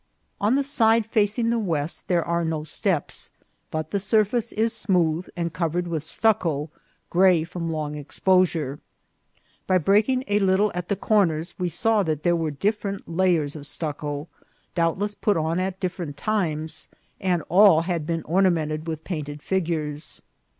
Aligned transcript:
On 0.39 0.55
the 0.55 0.63
side 0.63 1.05
facing 1.05 1.51
the 1.51 1.59
west 1.59 2.07
there 2.07 2.25
are 2.25 2.43
no 2.43 2.63
steps, 2.63 3.29
but 3.69 3.91
the 3.91 3.99
surface 3.99 4.51
is 4.51 4.73
smooth 4.73 5.27
and 5.35 5.53
covered 5.53 5.87
with 5.87 6.01
stuc 6.03 6.39
co, 6.39 6.71
gray 7.11 7.43
from 7.43 7.69
long 7.69 7.93
exposure. 7.93 8.79
By 9.67 9.77
breaking 9.77 10.23
a 10.27 10.39
little 10.39 10.71
at 10.73 10.87
the 10.87 10.95
corners 10.95 11.53
we 11.59 11.69
saw 11.69 12.01
that 12.01 12.23
there 12.23 12.35
were 12.35 12.49
different 12.49 13.07
layers 13.07 13.55
of 13.55 13.67
stucco, 13.67 14.27
doubtless 14.73 15.13
put 15.13 15.37
on 15.37 15.59
at 15.59 15.79
different 15.79 16.17
times, 16.17 16.87
and 17.19 17.43
all 17.47 17.81
had 17.81 18.07
been 18.07 18.23
ornamented 18.23 18.87
with 18.87 19.03
painted 19.03 19.43
figures. 19.43 20.23